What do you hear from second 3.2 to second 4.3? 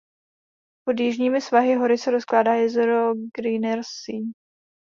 Grünersee.